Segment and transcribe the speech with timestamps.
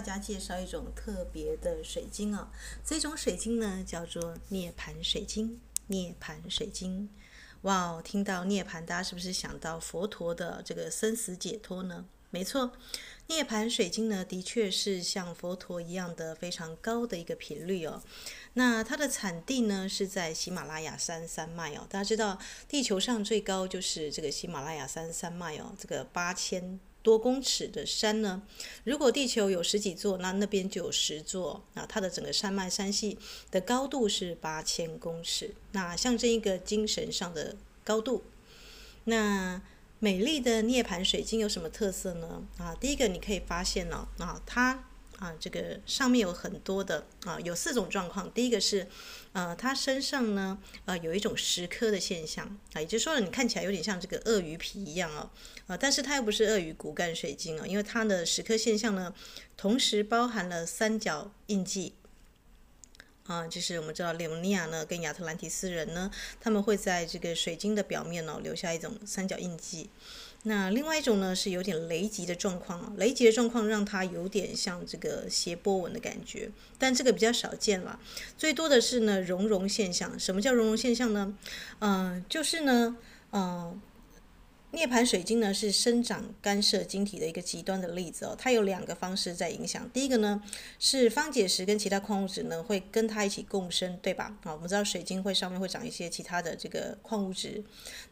[0.00, 2.50] 大家介绍一种特别的水晶啊，
[2.82, 5.60] 这种水晶呢叫做涅槃水晶。
[5.88, 7.10] 涅槃水晶，
[7.62, 12.06] 哇哦，听到涅槃，大家是不是想到佛陀的这个生死解脱呢？
[12.30, 12.72] 没错，
[13.26, 18.02] 涅槃水晶呢的确是像佛陀一样的非常高的一个频率哦。
[18.54, 28.42] 那它的产地呢是在喜马拉雅山山脉哦，大家知道地球上最高就是这个喜马拉雅山山脉哦，这个八千多公尺的山呢，
[28.84, 31.86] 如果地球有十几座，那那边就有十座啊。
[31.88, 33.18] 它的整个山脉山系
[33.50, 38.24] 的高度是八千公尺，那象征一个精神上的高度。
[39.04, 39.62] 那
[39.98, 42.42] 美丽的涅盘水晶有什么特色呢？
[42.58, 44.89] 啊，第一个你可以发现呢，啊，它。
[45.20, 48.28] 啊，这个上面有很多的啊，有四种状况。
[48.32, 48.88] 第一个是，
[49.32, 55.30] 呃，它身上呢，呃，有一种蚀刻的现象啊，也就是说呢，你看起来有点像这个鳄鱼皮一样哦，
[55.66, 59.14] 啊，但是它又不是鳄鱼骨干水晶哦，因为它的蚀刻现象呢，
[59.58, 61.92] 同时包含了三角印记。
[63.24, 66.10] 啊，就是我们知道雷姆尼亚呢跟亚特兰提斯人呢，
[66.40, 69.88] 他们会在这个水晶的表面呢，留下一种三角印记。
[70.44, 78.00] 那另外一种呢，是有点雷击的状况，雷击的状况让它有点像这个斜波纹的感觉，但这个比较少见了，
[78.38, 80.18] 最多的是呢熔融现象。
[80.18, 81.34] 什么叫熔融现象呢？
[81.80, 82.96] 嗯、就是呢，
[83.32, 83.78] 嗯、
[84.72, 89.90] 涅槃水晶呢是生长干涉晶体的一个极端的例子哦，它有两个方式在影响。
[89.92, 90.40] 第一个呢
[90.78, 94.36] 是方解石跟其他矿物质呢会跟它一起共生，对吧？
[94.44, 97.64] 啊，我们知道水晶会上面会长一些其他的这个矿物质，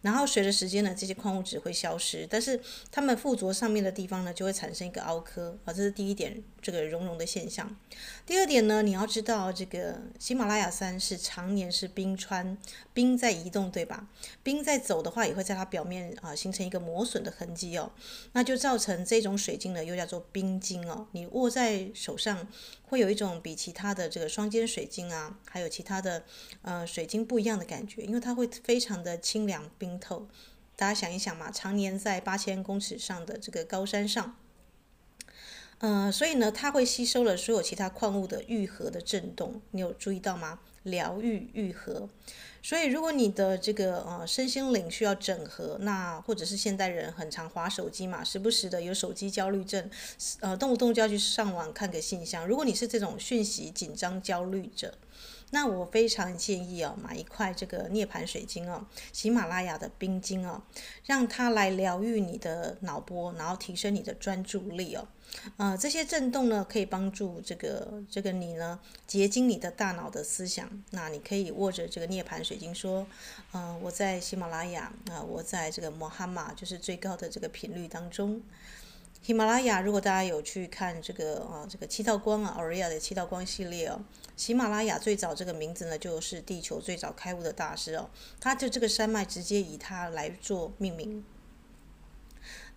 [0.02, 7.76] 然后随着时间呢这些矿物质会消失，但是它们附着上面的地方呢就会产生一个凹坑啊，这是第一点，这个熔融的现象。
[8.26, 12.58] 第二点呢，你要知道这个喜马拉雅山是常年是冰川，
[12.92, 14.08] 冰在移动，对吧？
[14.42, 16.34] 冰在走的话也会在它表面啊。
[16.48, 17.92] 形成一个磨损的痕迹哦，
[18.32, 21.06] 那就造成这种水晶呢，又叫做冰晶哦。
[21.12, 22.48] 你握在手上，
[22.82, 26.24] 会有一种比其他的这个双尖水晶啊，还有其他的
[26.62, 30.26] 呃水晶不一样的感觉，因为它会非常的清凉冰透。
[30.74, 34.36] 大家想一想嘛，常年在八千公尺上的这个高山上，
[35.78, 39.60] 呃，所以呢，它会吸收了所有其他矿物的愈合的震动。
[39.72, 40.60] 你有注意到吗？
[40.88, 42.08] 疗愈愈合。
[42.60, 49.88] 所以，如果你的这个呃身心灵需要整合，那或者是现代人很常划手机嘛，时不时的有手机焦虑症，
[50.40, 52.46] 呃，动不动就要去上网看个信箱。
[52.46, 54.92] 如果你是这种讯息紧张焦虑者，
[55.50, 60.62] 那我非常建议哦，买一块这个涅槃水晶哦，喜马拉雅的冰晶哦，
[61.04, 65.08] 让它来疗愈你的脑波，然后提升你的专注力哦。
[65.58, 70.68] 呃，这些震动呢，可以帮助这个这个你呢，结晶你的大脑的思想。
[70.90, 73.06] 那你可以握着这个涅槃水晶说，
[73.52, 78.40] 呃，我在喜马拉雅啊，我在这个摩哈玛，就是最高的这个频率当中。
[79.22, 84.00] 喜马拉雅，如果大家有去看这个啊，这个七道光啊，奥瑞亚的七道光系列哦，
[84.38, 91.24] 喜马拉雅最早这个名字呢，就是地球最早开悟的大师哦，他就这个山脉直接以他来做命名。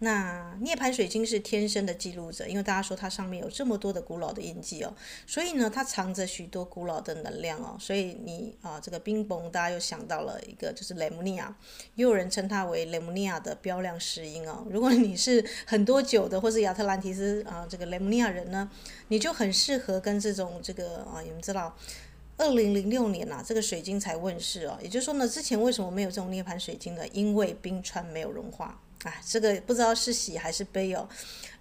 [0.04, 4.92] 那涅槃水晶是天生的记录者，因为大家说它上面有这么多的古老的印记哦，
[5.28, 11.56] 所以呢，它藏着许多古老的能量哦，所以你啊，这个冰崩，大家又想到了一个，就是雷姆尼亚，
[11.94, 14.66] 又有人称它为雷姆尼亚的标亮石英哦。
[14.72, 18.68] 如果你是很多久的，或是亚特兰提斯啊，这个雷姆尼亚人呢，
[19.10, 21.78] 你就很适合跟这种这个啊，你们知道，
[22.38, 27.08] 二零零六年啊，这个水晶才问世哦，也就是说呢，之前为什么没有这种涅槃水晶呢？
[27.10, 28.82] 因为冰川没有融化。
[29.04, 31.08] 哎，这个不知道是喜还是悲哦，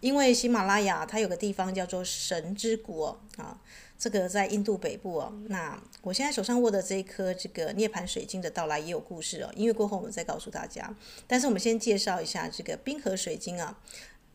[0.01, 3.59] 因为喜马拉雅它有个地方叫做神之谷哦，啊，
[3.99, 5.33] 这个在印度北部哦。
[5.49, 10.95] 那我现在手上握的这一颗这个涅槃水晶的到来也有故事哦，音乐过后我们再告诉大家。
[11.27, 13.79] 但是我们先介绍一下这个冰河水晶啊。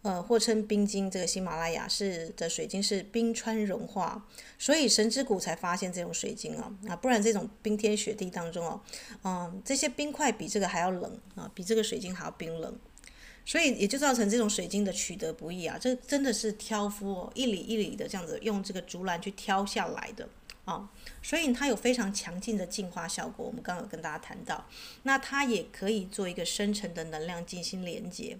[0.01, 4.23] 呃，或称冰晶，这个喜马拉雅是的水晶是冰川融化，
[4.59, 8.79] 所以神之谷才发现这种水晶哦，啊，不然这种冰天雪地当中哦，
[9.23, 12.77] 嗯，这些冰块比这个还要冷啊，比这个水晶还要冰冷，
[13.45, 20.27] 所以也就造成这种水晶的取得不易啊，这真的是挑夫哦，一缕一缕的这样子用这个竹篮去挑下来的
[20.65, 20.89] 啊，
[21.21, 23.45] 所以它有非常强劲的净化效果。
[23.45, 24.65] 我们刚刚有跟大家谈到，
[25.03, 28.37] 那它也可以做一个深层的能量进行连接。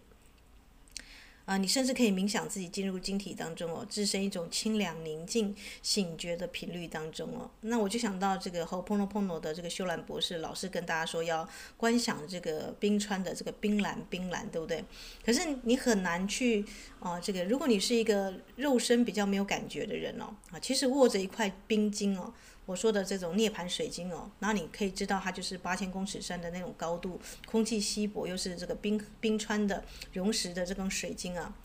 [1.46, 7.50] 啊，你甚至可以冥想自己进入晶体当中哦，置身一种清凉宁静、醒觉的频率当中哦。
[7.62, 11.48] 那我就想到这个后 Pono Pono 的这个修兰博士老是跟大家说要
[11.78, 14.84] 观想这个冰川的这个冰蓝冰蓝，对不对？
[15.24, 16.66] 可是你很难去
[17.00, 22.34] 啊，这个如果你是一个肉身比较没有感觉的人哦，啊，其实握着一块冰晶哦。
[22.66, 29.84] 我说的这种涅槃水晶哦，然后你可以知道它就是八千公尺山的那种高度，空气稀薄，又是这个冰冰川的
[30.14, 31.56] 溶蚀的这种水晶啊，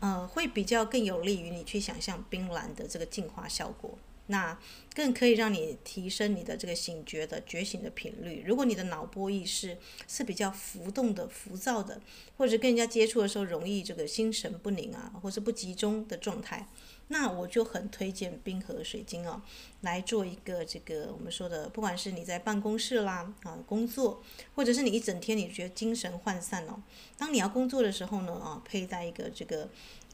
[0.00, 3.98] 呃，会比较更有利于你去想象冰蓝的这个净化效果。
[4.30, 4.58] 那
[4.94, 8.44] 更可以让你提升你的这个醒觉的觉醒的频率。
[8.46, 11.98] 如果你的脑波意识是比较浮动的、浮躁的，
[12.36, 16.68] 或者跟人家接触的时候容易这个心神不宁啊，或是不集中的状态。
[17.08, 19.40] 那我就很推荐冰河水晶哦，
[19.80, 24.22] 来做一个这个我们说的，不管是你在办公室啦啊工作，
[24.54, 26.82] 或者是你一整天你觉得精神涣散哦，
[27.16, 29.68] 当你要工作的时候呢啊，佩戴一个这个，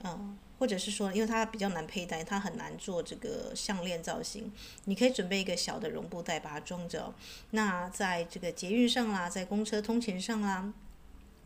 [0.05, 4.53] 嗯，或者是说，因为它比较难佩戴，它很难做这个项链造型，
[4.85, 7.13] 你可以准备一个小的绒布袋把它装着。
[7.51, 10.73] 那在这个捷运上啦，在公车通勤上啦。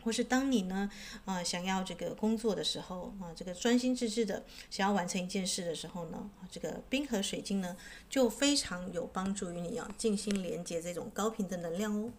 [0.03, 0.91] 或是当你呢，
[1.25, 7.77] 啊，想要这个工作的时候，啊，这个专心致志的想要完成一件事的时候呢，这个冰河水晶呢，
[8.09, 12.13] 就非常有帮助于你啊，静心连接这种高频的能量哦。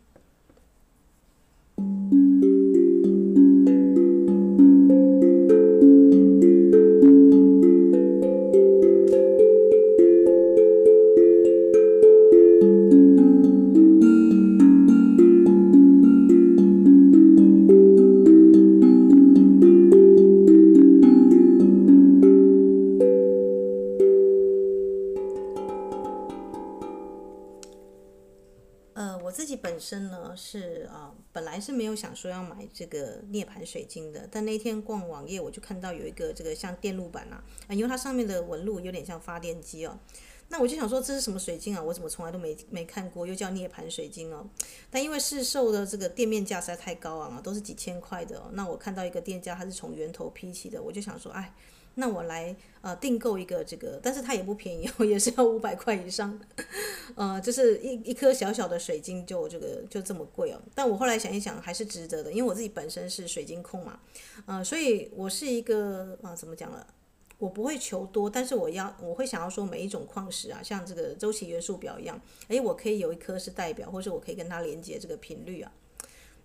[33.30, 39.98] 涅槃水晶的，但那天逛网页我就看到有一个这个像电路板啊，因为它上面的纹路有点像发电机哦，
[40.50, 41.82] 那我就想说这是什么水晶啊？
[41.82, 44.48] 我怎么从来都没没看过，又叫涅槃水晶哦？
[44.90, 51.54] 但因为市售的这个店面价实在太高昂了，都是几千块的哦，那我看到一个店家他是从源头批起的，我就想说，哎。
[51.96, 56.40] 那我来呃订购一个这个，但是它也不便宜哦， 也是要五百块以上，
[57.16, 60.62] 呃，就是一一颗小小的水晶就这个就这么贵哦。
[60.74, 64.00] 但我后来想一想，还是值得的，因为我自己本身是水晶控嘛，
[64.46, 66.86] 呃，所以我是一个啊、怎么讲了？
[67.38, 72.20] 我不会求多，但是我要我会想要说每一种矿石啊，像这个周期元素表一样，
[72.50, 75.72] 诶，我可以有一颗是代表，或者我可以跟它连接这个频率啊。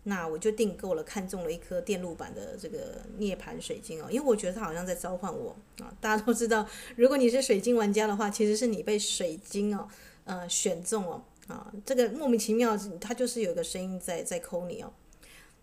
[0.06, 5.92] 那我就订购了，看中了一颗电路板的这个涅槃水晶哦，因为我觉得它好像在召唤我啊。
[6.00, 6.66] 大家都知道，
[6.96, 9.88] 如果你是水晶玩家的话，其实是你被水晶哦，
[10.24, 14.92] 呃，选中哦，啊，这个莫名其妙，它就是有一个声音在在抠你哦。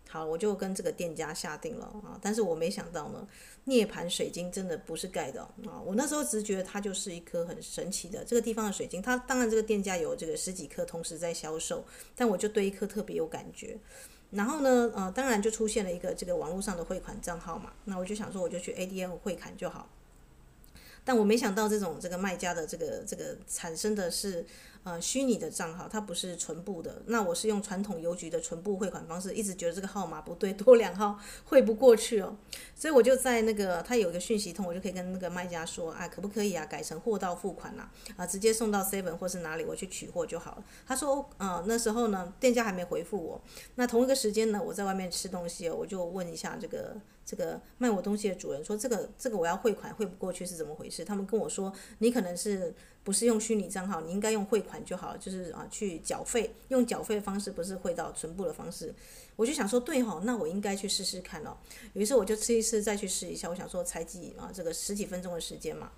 [0.08, 3.26] 好，我就跟这个店家下定了啊，但是我没想到呢，
[3.64, 5.80] 涅槃水晶真的不是盖的啊。
[5.86, 11.82] 我那时候只觉得它就是一颗很神奇的这个地方的水晶，它当然这个店家有这个十几颗同时在销售，
[12.14, 13.78] 但我就对一颗特别有感觉。
[14.32, 19.88] 然后呢，呃，当然就出现了一个这个网络上的汇款账号嘛，那我就想说，我就去 ADM 汇款就好。
[21.04, 24.44] 但我没想到这种这个卖家的这个这个产生的是。
[24.84, 32.36] 呃，虚拟的账号它不是存部的，那我是用传统邮局的存部汇款方式，一直觉得这个号码不对，多两号汇不过去哦，
[32.74, 40.64] 所以我就在那个他有一个讯息通，我就可以跟那个卖家说，啊，可不可以啊，改成货到付款啊，啊，直接送到 Seven 或是哪里我去取货就好了。
[40.84, 43.40] 他说，呃，那时候呢，店家还没回复我，
[43.76, 51.04] 那同一个时间呢，我在外面吃东西哦，我就问一下这个这个卖我东西的主人，说这个这个我要汇款汇不过去是怎么回事？
[51.04, 52.74] 他们跟我说，你可能是。
[53.04, 58.94] 不是用虚拟账号，你应该用汇款就好，就是啊去缴费，用缴费的方式，不是汇到存部的方式。
[59.34, 61.56] 我就想说，对吼，那我应该去试试看哦。
[61.94, 63.50] 于是我就吃一次，再去试一下。
[63.50, 65.90] 我想说，才几啊这个十几分钟的时间嘛。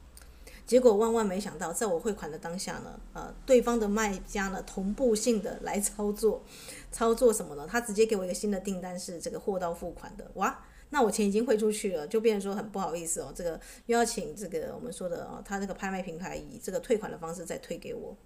[0.64, 6.42] 结果万万没想到，在我汇款的当下呢，呃，对方的卖家呢同步性的来操作，
[6.90, 7.68] 操作什么呢？
[7.70, 10.64] 他直接给我一个新的订单，是这个货到付款的，哇！
[10.94, 18.16] 那我钱已经汇出去了，就变成说很不好意思哦，这个又要请这个我们说的哦，他这个拍卖平台以这个退款的方式再退给我，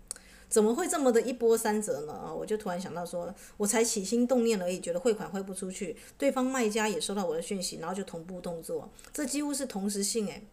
[0.50, 2.12] 怎么会这么的一波三折呢？
[2.12, 10.46] 啊，我就突然想到说，我才起心动念而已，觉得汇款汇不出去，对方卖家也收到我的讯息，然后就同步动作，这几乎是同时性诶。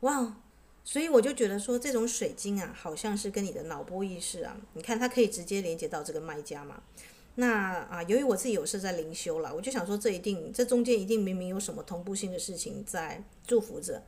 [0.00, 0.38] 哇，
[0.82, 6.82] 所以我就觉得说，这种水晶啊，好像是跟你的脑波意识啊，你看它可以直接连接到这个卖家嘛。
[7.38, 14.02] 那啊，由于我自己有事在灵修了，我就想说，这一定这中间一定明明有什么同步性的事情在祝福着，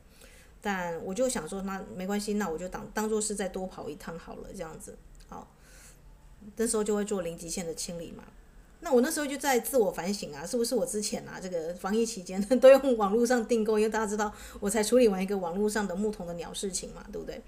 [0.59, 5.55] 但我就想说，那没关系，那我就当当做是再多跑一趟好了，这样子，好，
[6.55, 8.23] 那时候就会做零极限的清理嘛。
[8.81, 17.41] 那我那时候就在自我反省啊，是不是我之前啊，这个防疫期间 都用网络上订购，因为大家知道我才处理完一个网络上的木桶的鸟事情嘛，对不对？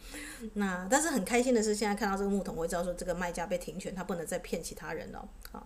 [0.56, 5.64] 那但是很开心的是，现在看到这个木桶，我会知道说这个卖家被停权，他不能再骗其他人了，啊。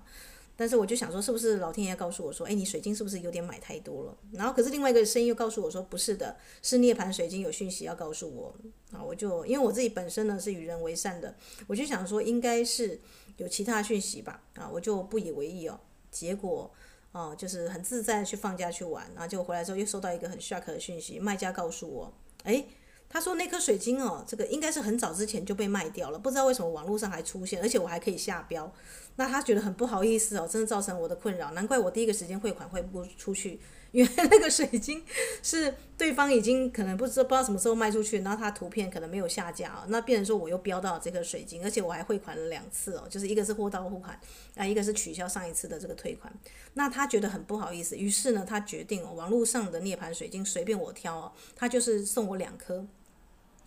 [0.57, 4.17] 但是我就想说，是不是老天爷告诉我说，哎，你水晶是不是有点买太多了？
[4.31, 8.55] 然后可是另外一个声音又告诉我说，不是的，是涅槃水晶有讯息要告诉我
[8.93, 9.03] 啊。
[9.03, 11.35] 我就因为我自己本身呢是与人为善的，
[11.67, 12.97] 我就想说应该是
[13.37, 15.79] 有其他讯息吧啊，我就不以为意哦。
[16.11, 16.71] 结果
[17.11, 22.13] 哦，就是很自在去放假去玩，然后结果回来之后又收到一个很 shock 的讯息，卖家告诉我，
[22.43, 22.65] 哎。
[23.07, 28.69] 他说那颗水晶哦，这个应该是很早之前就被卖掉了，不知道为什么网络上还出现，而且我还可以下标。
[29.15, 33.61] 那他觉得很不好意思哦，真的造成我的困扰，难怪我第一个时间汇款汇不出去。
[33.95, 35.01] 原来 那个水晶
[35.41, 44.19] 是对方已经可能不知道不知道什么时候卖出去，然后他图片可能没有下架啊，那变成说我又标到这个水晶，而且我还汇款了两次哦，就是一个是货到付款，
[44.55, 46.31] 啊，一个是取消上一次的这个退款。
[46.73, 52.85] 那他觉得很不好意思，于是呢，他决定哦，网络上的涅槃水晶随便我挑哦，他就是送我两颗。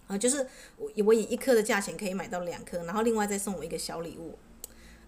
[0.08, 0.46] 啊，就是
[0.78, 4.38] 我我以一颗的价钱可以买到两颗，然后另外再送我一个小礼物。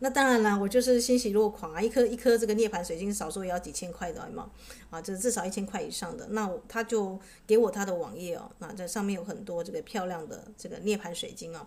[0.03, 1.81] 那当然了，我就是欣喜若狂啊！
[1.81, 4.51] 一颗一颗这个涅槃水晶少说也要几千块的嘛，
[4.89, 6.27] 啊，就至少一千块以上的。
[6.31, 11.67] 那他就给我他的网页哦，那这上面有很多这个漂亮的这个涅槃水晶哦。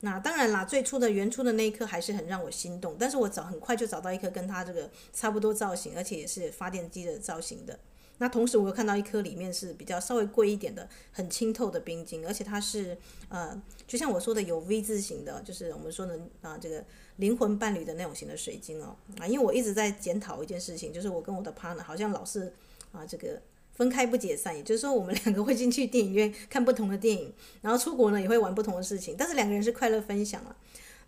[0.00, 7.78] 那当然啦，最初的原初的那一颗还是很让我心动，但是我找很快就找到一颗跟它这个差不多造型，而且也是发电机的造型的。
[8.18, 12.96] 那同时，我又看到一颗里面是比较稍微贵一点的，很清透的冰晶，而且它是
[13.28, 16.84] 呃，就像我说的有 V 字形的，就是我们说的啊这个
[17.16, 22.52] 灵魂伴侣的那种型的水晶哦啊，因为我一直在检讨一件事情，就是我跟我的 partner 好像老是
[22.92, 23.42] 啊这个
[23.72, 30.56] 分开不解散，也就是说我们两个会进去电影院看不同的电影，然后出国呢也会玩不同的事情，但是两个人是快乐分享啊。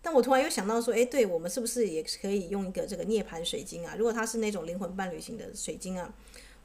[0.01, 3.95] 但我突然又想到说，哎，对我们是不是也可以用一个这个涅槃水晶啊？
[3.97, 6.13] 如果它是那种灵魂伴侣型的水晶啊？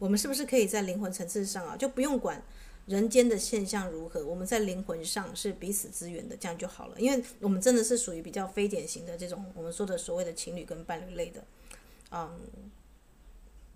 [0.02, 2.42] 我们是不是可以在灵魂层次上啊，就不用管
[2.86, 7.00] 人间的现象如何，我们在灵魂上是彼此支援的，这样就好了。
[7.00, 11.44] 因为我们真的是属于比较非典型的这种我们说的所谓的情侣跟伴侣类的，
[12.10, 12.28] 嗯，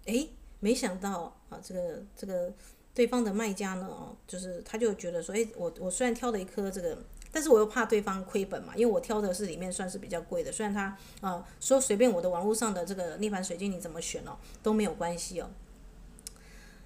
[0.07, 0.29] 诶，
[0.59, 2.53] 没想到啊，这个这个
[2.93, 6.99] 对方的卖家呢，哦，就是他就觉得说，诶，我我虽然挑了一颗这个，
[7.31, 15.49] 但是我又怕对方亏本嘛，因为我挑的是里面算是比较贵的，虽然他啊说随便我的网络上的这个涅槃水晶你怎么选哦都没有关系哦。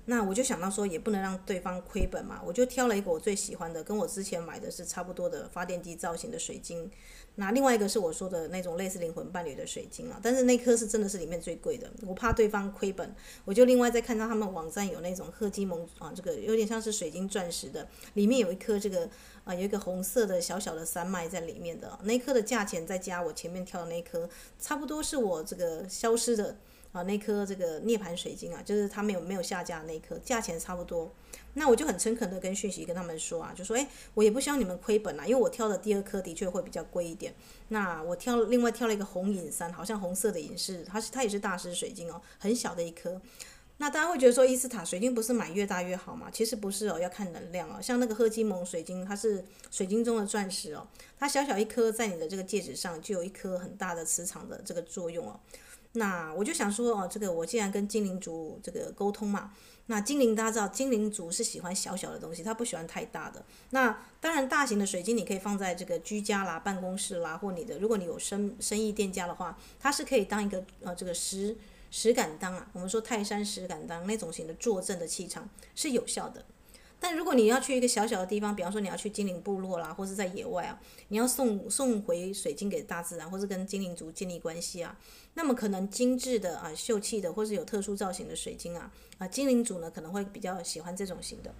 [0.06, 6.90] 那我就想到说，也不能让对方亏本嘛，我就挑了一个我最喜欢的，跟我之前买的是差不多的发电机造型的水晶。
[7.36, 13.14] 那另外一个是我说的那种类似灵魂伴侣的水晶啊，但是那颗是真的是里面最贵的，我怕对方亏本，
[13.44, 19.08] 我就另外再看到他们网站有那种赫基蒙啊，这个有点像是水晶钻石的，里面有一颗这个
[19.44, 24.28] 啊，有一个红色的小小的山脉在里面的，那颗的价钱再加我前面挑的那颗，
[24.58, 26.56] 差不多是我这个消失的。
[26.92, 31.12] 啊，那颗这个涅槃水晶啊，就是它没有没有下架那颗，价钱差不多。
[31.54, 37.34] 那我就很诚恳的跟讯息跟他们说啊，就说，哎，我也不希望你们亏本啊，因为我挑的第二颗的确会比较贵一点。
[37.68, 43.20] 那我挑另外挑了一个红隐山，好像红色的隐士，它是它也是大师水晶哦，很小的一颗。
[43.78, 46.28] 那大家会觉得说，伊斯塔水晶不是买越大越好吗？
[46.30, 47.80] 其实不是哦，要看能量哦。
[47.80, 50.86] 像那个赫基蒙水晶，它是水晶中的钻石哦，
[51.18, 55.40] 它小小一颗在你的这个戒指上就有一颗很大的磁场的这个作用哦。
[55.92, 59.52] 那我就想说哦，这个我既然跟精灵族这个沟通嘛，
[59.86, 63.44] 那精灵大家知道，精灵族是喜欢小小的东西，他不喜欢太大的。
[63.70, 71.56] 那当然，大型的水晶你可以放在这个居家啦、办公室啦，或你的，如果你有生生意店家的话，它是可以当一个呃这个石
[71.90, 76.44] 石敢当啊，我们说泰山石敢当那种型的坐镇的气场是有效的。
[77.02, 80.78] 但如果你要去一个小小的地方，比方说你要去精灵部落啦，或是在野外啊，
[81.08, 84.94] 你要送送回水晶给大自然，或是跟精灵族建立关系啊，
[85.32, 91.54] 那么可能精致的啊、秀气的，或是有特殊造型的水晶啊，啊，精灵族呢可能会比较喜欢这种型的，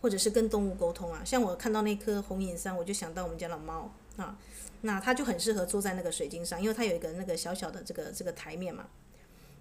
[0.00, 4.36] 或者是跟动物沟通啊，像我看到那颗红眼山，我就想到我们家的猫啊，
[4.80, 8.88] 那它就很适合坐在那个水晶上，因为它有一个那个小小的这个这个台面嘛。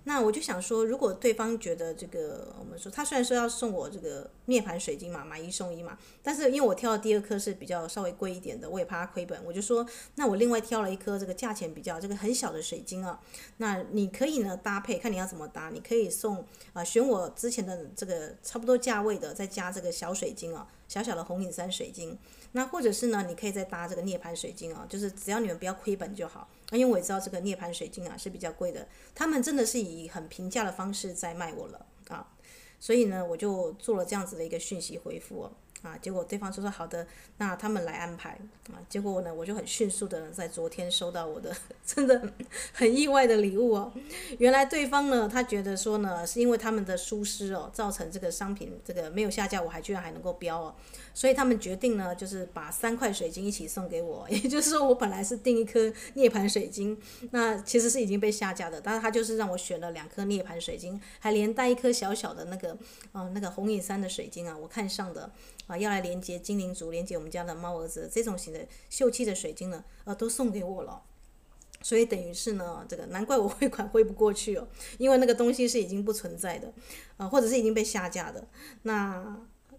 [0.05, 13.19] 那我就想说，如果对方觉得这个，我们说他虽然说要送我这个涅槃水晶嘛，买一送一嘛，但是因为我挑的第二颗是比较稍微贵一点的，我也怕他亏本，我就说，那我另外挑了一颗这个价钱比较这个很小的水晶啊，
[13.57, 22.15] 那你可以呢搭配，看你要怎么搭，你可以送啊、选我之前的这个差不多价位的，再加这个小水晶啊，小小的红影山水晶，
[22.51, 26.47] 那或者是呢，你可以再搭这个涅槃水晶啊，就是只要你们不要亏本就好。
[26.71, 32.31] 因为我也知道这个涅槃水晶啊是比较贵的，他们真的是以很平价的方式在卖我了啊，
[32.79, 35.51] 所以呢，我就做了这样子的一个讯息回复哦。
[35.83, 37.05] 啊，结果对方说说好的，
[37.37, 38.31] 那他们来安排
[38.71, 38.79] 啊。
[38.89, 41.53] 结果呢，我就很迅速的在昨天收到我的
[41.85, 42.33] 真的
[42.71, 43.93] 很意外的礼物哦。
[44.39, 50.75] 原来对方呢，他觉得说呢，是因为他们的疏失哦，造成这个商品这个没有下架，我还居然还能够标哦，
[51.13, 54.25] 所以他们决定呢，就是把三块水晶一起送给我。
[54.31, 56.97] 也就是说，我本来是订一颗涅槃水晶，
[57.31, 62.77] 那其实是已经被下架的，但是他就是让我选了两颗涅槃水晶，还连带一颗小小的那个
[63.11, 65.29] 嗯、那个红影山的水晶啊，我看上的。
[65.73, 71.01] 啊，要来连接精灵族，连接我们家的猫儿子这种型的秀气的水晶呢，呃，都送给我了。
[71.81, 76.67] 所以等于是呢，这个难怪我汇款汇不过去哦，因为那个东西是已经不存在的，
[77.17, 78.47] 啊、呃，或者是已经被下架的。
[78.83, 79.37] 那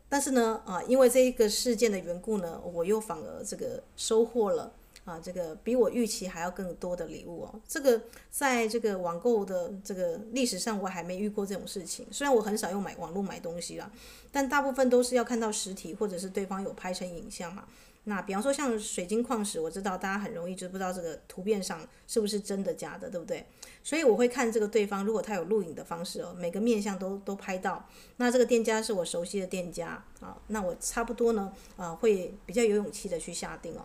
[0.08, 4.72] 但是呢，啊、因为这一个事件的缘故呢，我又反而这个收获了
[5.04, 7.60] 啊，这个比我预期还要更多的礼物哦。
[7.68, 12.06] 这个在这个网购的这个历史上，我还没遇过这种事情。
[12.10, 13.90] 虽然我很少用买网络买东西啦，
[14.32, 17.64] 但大部分都是要看到实体，或者是对方有拍成影像嘛。
[18.06, 23.46] 那比方说像水晶矿石，我知道大家很容易就不知道这个图片上是不是真的假的，对不对？
[23.82, 27.86] 所以我会看这个对方，如果他有录影的方式哦，每个面相都都拍到，
[28.18, 33.80] 那这个店家是我熟悉的店家啊，那我差不多呢啊会比较有勇气的去下定哦。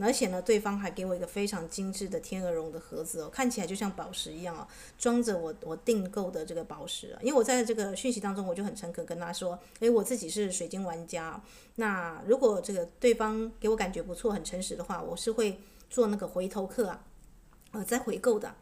[0.00, 4.66] 而且呢，对方还给我一个非常精致的天鹅绒的盒子哦，看起来就像宝石一样哦，
[4.98, 7.16] 装着我我订购的这个宝石。
[7.20, 11.42] 因为我在这个讯息当中，我就很诚恳跟他说，诶，我自己是水晶玩家，
[11.76, 17.04] 那如果这个对方给我感觉不错，很诚实的话，我是会做那个回头客啊，
[17.72, 18.54] 呃，再回购的。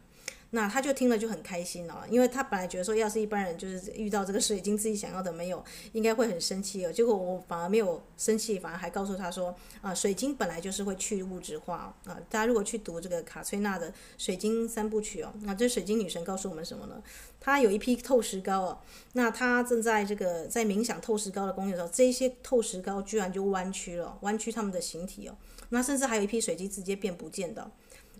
[0.51, 5.61] 那他就听了就很开心了，因为他本来觉得说，要是一般人就是遇到这个水晶自己想要的没有，
[5.91, 6.91] 应该会很生气哦。
[6.91, 12.17] 结果我反而没有生气，反而还告诉他说，啊，水晶本来就是会去物质化啊。
[12.29, 17.03] 大家如果去读这个卡崔娜的水晶三部曲哦，那这水晶女神告诉我们什么呢？
[17.39, 18.79] 她有一批透石膏哦，
[19.13, 25.35] 那她正在这个在冥想透石膏的工艺的时候，这些透石膏居然就弯曲了，弯曲它们的形体哦。
[25.69, 27.69] 那甚至还有一批水晶直接变不见的。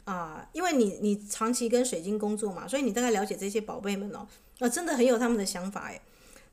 [0.08, 4.26] 啊，因为你你长期跟水晶工作嘛，所以你大概了解这些宝贝们哦，
[4.60, 6.02] 啊，真的很有他们的想法诶。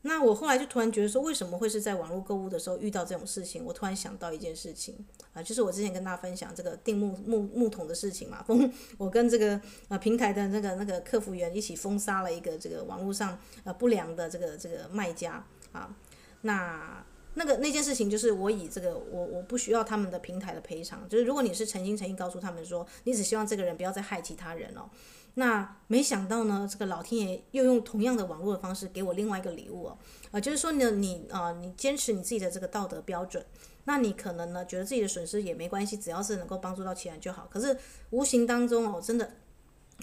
[0.02, 3.64] 那我后来就突然觉得说，为什么会是在网络购物的时候遇到这种事情？
[3.64, 4.96] 我突然想到一件事情
[5.32, 8.68] 啊，就是我之前跟大家分享这个订木木木桶的事情嘛， 封
[8.98, 15.94] 我跟这个呃平台的那个那个客服员一起封杀了一个这个网络上呃不良的这个这个卖家啊，
[16.40, 17.06] 那。
[17.34, 24.88] 那个那件事情就是我以这个我我不需要他们的平台的赔偿，就是如果你是诚心诚意告诉他们说你只希望这个人不要再害其他人哦，
[25.34, 29.98] 那没想到呢，这个老天爷又用同样的网络的方式给我另外一个礼物哦，
[30.30, 33.44] 啊，就是说呢你啊你坚持你自己的这个道德标准，
[33.84, 37.76] 那你可能呢觉得自己的损失也没关系，只要是能够帮助到其他人就好，可是
[38.10, 39.30] 无形当中哦真的。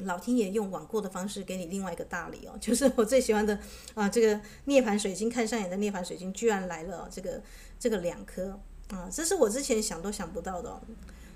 [0.05, 3.57] 老天爷用网购的方式给你另外一个大礼哦， 就是我最喜欢的
[3.93, 7.41] 啊，这个涅槃水晶，看上眼的涅槃水晶居然来了这个
[7.79, 8.59] 这个两颗
[8.89, 10.81] 啊，这是我之前想都想不到的，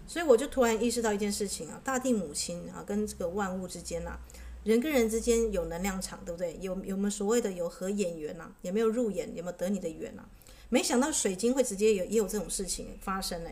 [0.08, 4.17] 所以我就突然意识到一件事情啊，大地母亲啊跟这个万物之间呐，
[4.63, 6.58] 人跟人之间有能量场，对不对？
[6.62, 8.51] 有有没有所谓的有合眼缘呐？
[8.62, 9.28] 有没有入眼？
[9.36, 10.23] 有没有得你的缘呐？
[10.69, 13.49] 没想到水晶会直接有也有这种事情发生呢。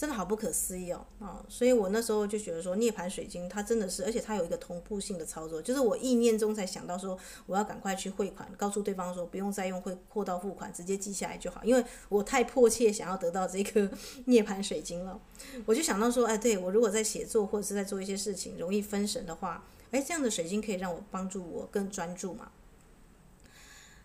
[0.00, 13.90] 真的好不可思议哦，啊，所以我那时候就觉得说，涅槃水晶它真的是，而且它有一个同步性的操作，就是我意念中才想到说，我要赶快去汇款，告诉对方说不用再用汇货到付款，直接记下来就好，因为我太迫切想要得到这颗
[14.24, 15.20] 涅槃水晶了。
[15.66, 22.50] 我就想到说，哎，对，我如果在写作或者是在做一些事情容易分神的话，哎，这样的水晶可以让我帮助我更专注嘛。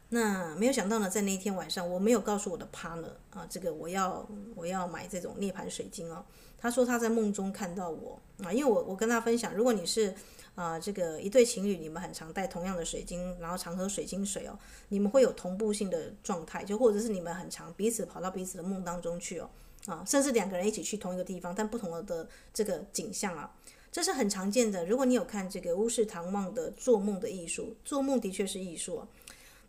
[0.09, 6.23] 那没有想到呢，在那一天晚上，我没有告诉我的 partner 啊，这个我要我要买这种涅槃水晶哦。
[6.57, 10.13] 他说他在梦中看到我啊，因为我我跟他分享，如果你是
[10.55, 14.57] 啊这个一对情侣，你们很常戴同样的水晶，然后常喝水晶水哦，
[14.89, 19.49] 你们会有同步性的状态，就或者是你们很常彼此跑到彼此的梦当中去哦
[19.87, 23.51] 啊，甚至两个人一起去同一个地方，但不同的这个景象啊，
[23.91, 24.85] 这是很常见的。
[24.85, 29.07] 如果你有看这个巫士唐望的做梦的艺术，做梦的确是艺术啊。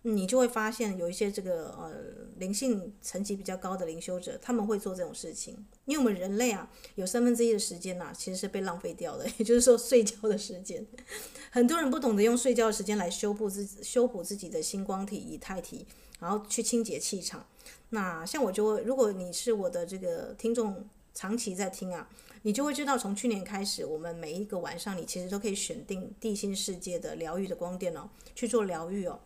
[0.08, 1.92] 你就会发现有一些这个呃
[2.38, 5.66] 灵性层级比较高的灵修者，他们会做这种事情。
[5.84, 10.86] 因为我们人类啊，有三分之一的时间呐、其实是被浪费掉的，也就是说睡觉的时间。
[11.50, 15.84] 很多人不懂得用睡觉的时间来修补自己修补自己的星光体、以太体，
[16.20, 17.44] 然后去清洁气场。
[17.90, 22.08] 那像我就会，如果你是我的这个听众，长期在听啊，
[22.42, 29.18] 你就会知道，从去年开始，我们每一个晚上，你其实都可以选定地心世界的疗愈的光电哦，去做疗愈哦。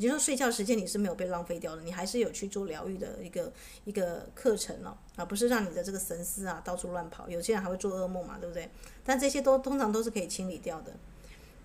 [0.00, 3.52] 也就说，睡觉时间你是没有被浪费掉的，你还是有去做疗愈的一个
[3.84, 7.28] 一个课程哦，而不是让你的这个神思啊到处乱跑。
[7.28, 8.70] 有些人还会做噩梦嘛，对不对？
[9.04, 10.92] 但这些都通常都是可以清理掉的。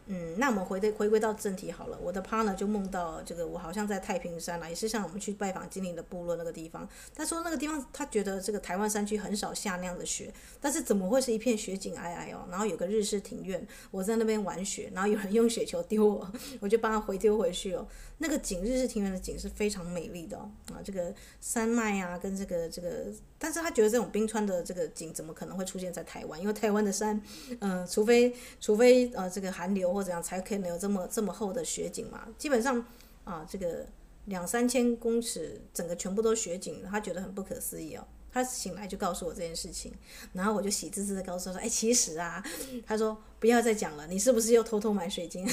[0.08, 1.98] 嗯，那我们回的回归到正题好了。
[2.00, 6.88] 我的 partner 就梦到这个，我好像在太平山啊，也是像我们去拜访精灵的部落那个地方。
[7.16, 12.46] 他说那个地方他觉得这个台湾山区很少下那样的雪，但是怎么会是一片雪景皑皑哦？
[12.52, 17.88] 然后有个日式庭院，我在那边玩雪，然后有人用雪球丢我，我就帮他回丢回去哦。
[18.20, 20.50] 那个景，日式庭院的景是非常美丽的哦。
[20.72, 23.08] 啊，这个山脉啊，跟这个这个，
[23.40, 26.40] 但是他觉得这种冰川的这个景怎么可能会出现在台湾？
[26.40, 27.20] 因为台湾的山，
[27.60, 29.95] 嗯、除非除非呃这个寒流。
[29.96, 32.28] 或者这样才可以有这么这么厚的雪景嘛？
[32.38, 32.86] 基本上
[33.24, 33.88] 啊，这个
[34.26, 38.06] 两三千公尺，整个全部都雪景，他觉得很不可思议哦。
[38.30, 39.94] 他醒来就告诉我这件事情，
[40.34, 42.44] 然后我就喜滋滋的告诉他说：“哎，其实啊，
[42.86, 45.48] 他说不要再讲了，你是不是又偷偷买水晶？”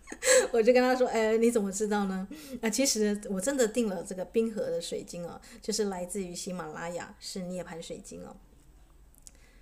[0.50, 2.26] 我就跟他说：“哎，你怎么知道呢？
[2.62, 8.34] 啊，其实我真的订了这个冰河的水晶哦，就是来自于喜马拉雅，是涅槃水晶哦。”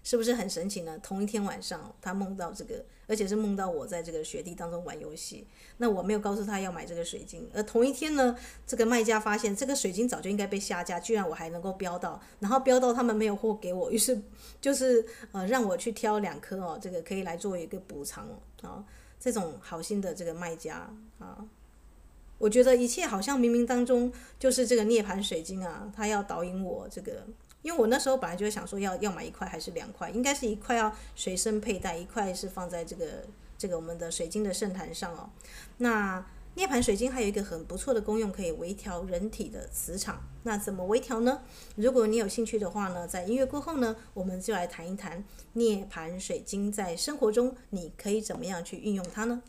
[0.05, 0.99] 是不是很神奇呢？
[1.03, 5.47] 同一天晚上，他梦到这个，而且是梦到我在这个雪地当中玩游戏。
[5.77, 8.37] 那我没有告诉他要买这个水晶，而同一天呢，
[8.67, 14.21] 这个卖家发现这个水晶早就应该被下架，居然我还能够标到，然后标到他们没有货给我，于是
[14.61, 18.29] 就是呃让我去挑两颗哦，这个可以来做一个补偿
[18.63, 18.85] 啊。
[19.21, 21.47] 这种好心的这个卖家啊，
[22.39, 27.25] 我觉得一切好像冥冥当中就是这个涅槃水晶啊，他要导引我这个。
[27.63, 33.25] 因为我那时候本来就想说要要买一块还是两块，应该是一块要随身佩戴，一块是放在这个
[33.57, 35.31] 这个我们的水晶的圣坛上哦。
[35.79, 40.23] 那涅槃水晶还有一个很不错的功用，可以微调人体的磁场。
[40.43, 41.41] 那怎么微调呢？
[41.77, 49.43] 如果你有兴趣的话呢，在音乐过后呢，我们就来谈一谈涅槃水晶在生活中你可以怎么样去运用它呢？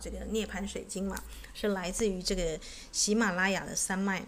[0.00, 1.16] 这个涅槃水晶嘛？
[1.54, 2.58] 是来自于这个
[2.92, 4.26] 喜马拉雅的山脉。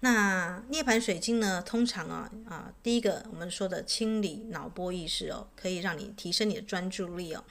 [0.00, 7.42] 那涅槃水晶呢，通常啊啊，第一个我们说的清理脑波意识哦，可以让你提升你的专注力哦。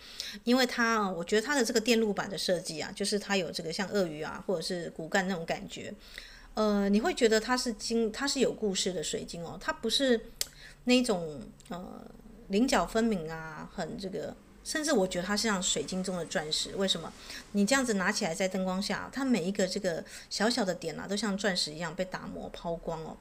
[0.43, 5.91] 因为它哦，我觉得它的这个电路板的设计啊，就是它有这个像鳄鱼啊，或者是骨干那种感觉。
[6.53, 10.27] 呃，你会觉得它是晶，它是有故事的水晶哦，它不是
[10.83, 12.05] 那种呃
[12.49, 14.37] 棱角分明啊，很这个。
[14.65, 17.13] 甚至我觉得它像水晶中的钻石，为什么？
[17.51, 23.15] 你这样子拿起来在灯光下，它每一个这个小小的点啊，都像钻石一样被打磨抛光哦。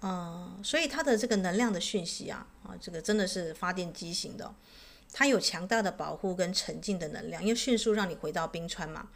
[0.00, 4.54] 嗯、所以它的这个能量的讯息啊，啊，这个真的是发电机型的，
[5.12, 9.08] 它有强大的保护跟沉静的能量，要迅速让你回到冰川嘛。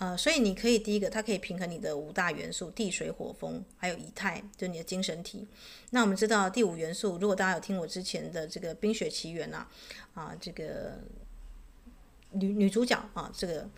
[0.00, 5.46] 呃，所以你可以第一个，它可以平衡你的五大元素：地、水、火、风，还有以太，就你的精神体。
[5.90, 9.68] 那我们知道第五元素，如果大家有听我之前的这个《冰雪奇缘》啊，
[10.14, 11.00] 啊，这个
[12.30, 13.68] 女女主角啊，这个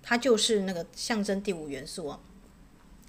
[0.00, 2.20] 她就是那个象征第五元素啊，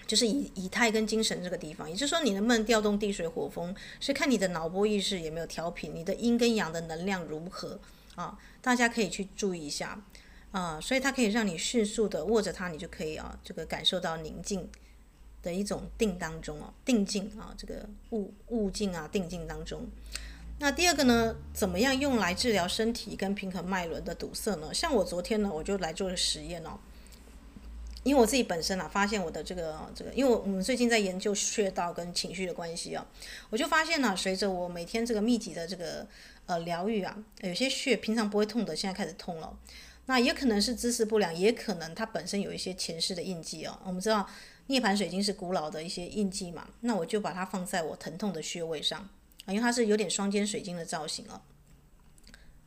[0.07, 1.87] 就是以以太跟精神这个地方。
[1.87, 7.79] 也就是说，你能不能调动地、水、火、风，是看你的脑波意识有没有调频，你的阴跟阳的能量如何
[8.15, 8.35] 啊？
[8.63, 10.03] 大家可以去注意一下。
[10.53, 14.69] 啊、所以它可以让你迅速的握着它，你就可以啊，这个感受到宁静
[15.41, 19.87] 的一种定当中哦，定静啊，这个物物静啊，定静当中。
[20.59, 24.71] 那第二个呢，怎么样用来治疗身体跟平衡脉轮的堵塞呢？
[24.71, 26.77] 像我昨天呢，我就来做了实验哦，
[28.03, 33.03] 因为我自己本身啊，发现我的这个这个，因为我们最近在研究穴道跟情绪的关系啊，
[33.49, 36.05] 我就发现呢，随着我每天这个密集的这个
[36.45, 39.57] 呃疗愈啊，有些穴平常不会痛的，现在开始痛了。
[40.05, 43.79] 那也可能是姿势不良，也可能它本身有一些前世的印记哦。
[43.85, 44.27] 我们知道
[44.67, 49.07] 涅槃水晶是古老的一些印记嘛，那我就把它放在我疼痛的穴位上，
[49.47, 51.41] 因为它是有点双尖水晶的造型哦。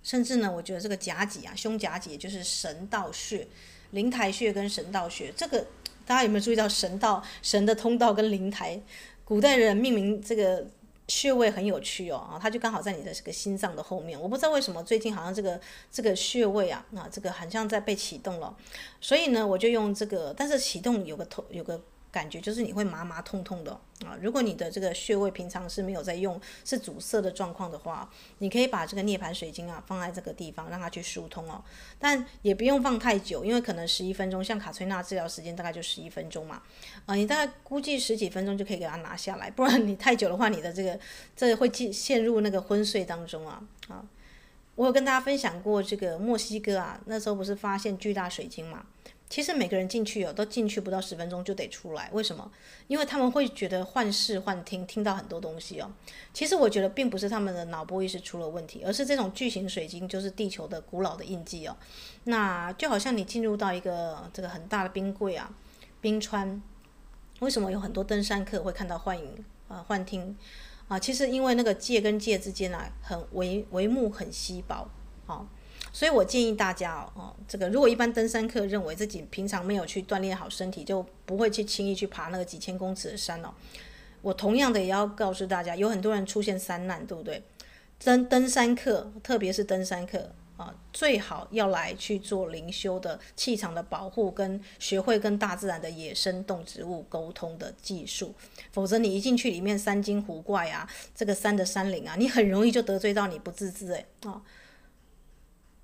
[0.03, 3.47] 甚至呢，我觉得这个夹脊啊，胸夹脊就是神道穴、
[3.91, 5.67] 灵台穴跟神道穴，这个
[6.07, 8.81] 大家有没有注意到神道、神的通道跟灵台？
[9.25, 10.67] 古代人命名这个。
[11.09, 14.21] 穴位很有趣哦，啊，它就刚好在你的这个心脏的后面。
[14.21, 18.57] 我不知道为什么最近好像这个这个穴位啊，啊，这个好像在被启动了，
[19.01, 21.81] 所以呢，我就用这个，但是启动有个头有个。
[22.17, 24.17] 感觉就是你会麻麻痛痛的啊！
[24.23, 31.63] 如果你的这个穴位平常是没有在用，是阻塞的状况的话，你可以把这个涅槃水晶啊放在这个地方，让它去疏通哦。
[31.99, 36.63] 但也不用放太久，因为可能十一分钟，像卡崔娜治疗时间大概就十一分钟嘛。
[37.05, 40.99] 啊，你大概估计十几分钟就可以给它拿下来，不然你太久的话，你的这个
[41.37, 44.03] 这会进陷入那个昏睡当中啊啊！
[44.77, 48.87] 我有跟大家分享过这个墨西哥啊，那时候不是发现巨大水晶嘛？
[49.29, 52.09] 其实每个人进去哦，都进去不到十分钟就得出来。
[52.13, 52.49] 为什么？
[52.87, 55.91] 因为他们会觉得幻视幻听，听到很多东西哦。
[56.33, 61.77] 其实我觉得并不是他们的脑波意识出了问题，而是这种巨型水晶就是地球的古老的印记哦。
[62.25, 65.53] 那就好像你进入到一个这个很大的冰柜啊，
[66.01, 66.63] 冰川，
[67.41, 70.37] 为什么有很多登山客会看到幻影啊、幻听
[70.87, 70.97] 啊？
[71.01, 74.89] 其实因为那个界跟界之间啊，很帷帷幕很稀薄，
[75.27, 75.45] 啊。
[75.97, 83.49] 所以我建议大家哦，哦，这个如果一般登山客认为自己平常没有去锻炼好身体，就不会去轻易去爬那个几千公尺的山哦。
[84.21, 87.43] 我同样的也要告诉大家，有很多人出现山难，对不对？
[88.05, 98.35] 登登山客，特别是登山客啊，最好要来去做灵修的气场的保护，跟学会跟大自然的野生动植物沟通的技术。
[98.71, 104.43] 否则你一进去里面山精湖怪啊，这个山的山灵啊，你很容易就得罪到你不自知哎啊。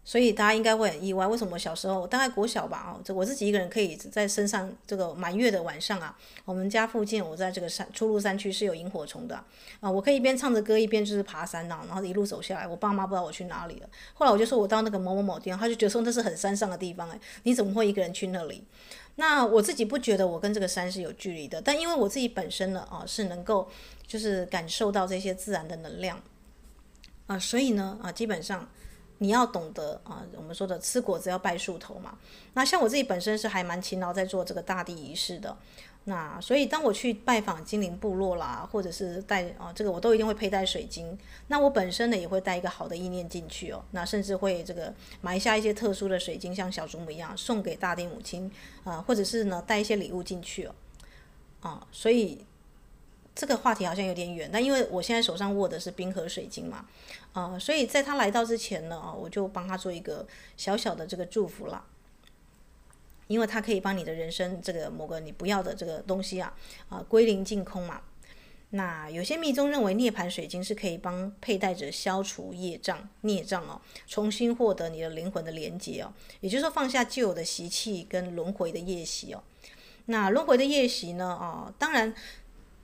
[0.04, 9.36] 所以大家应该会很意外，为什么小时候大概国小吧，哦，这我自己一个人可以在山上这个满月的晚上啊，我们家附近我在这个山出入山区是有萤火虫的
[9.78, 13.88] 啊，我可以一边唱着歌一边就是爬山呐，然后一路走下来，我爸妈不知道我去哪里了。
[14.14, 18.64] 后来我就说我到那个某某某地方，他就觉得说那是很山上的地方哎，你怎么会一个人去那里？
[19.14, 23.70] 那我自己不觉得我跟这个山是有距离的，但因为我自己本身呢啊是能够
[24.04, 26.20] 就是感受到这些自然的能量
[27.28, 28.68] 啊，所以呢啊基本上。
[29.22, 32.18] 你要懂得啊，我们说的吃果子要拜树头嘛。
[32.54, 35.56] 那像我自己本身是还蛮勤劳在做这个大地仪式的。
[36.04, 41.16] 那所以当我去拜访精灵部落啦，或者是带啊这个我都一定会佩戴水晶。
[41.46, 43.84] 那我本身呢也会带一个好的意念进去哦。
[43.92, 48.50] 那甚至会这个埋下一些特殊的水晶，像小祖母一样送给大地母亲
[48.82, 50.74] 啊，或者是呢带一些礼物进去哦。
[51.60, 52.44] 啊，所以。
[53.34, 56.84] 这个话题好像有点远，但因为我现在手上握的是冰河水晶嘛，
[57.32, 60.26] 啊、所以在他来到之前呢，啊我就帮他做一个
[60.58, 61.82] 小小的这个祝福啦，
[63.28, 66.54] 因为他可以帮你的人生这个某个你不要的这个东西啊，
[66.90, 68.02] 啊、归零净空嘛。
[68.68, 79.42] 那有些密宗认为涅槃水晶是可以帮佩戴者消除业障、孽障哦，重新获得你的灵魂的连接哦，也就是说放下旧有的习气跟轮回的业习哦。
[80.06, 82.14] 那轮回的业习呢，啊、当然。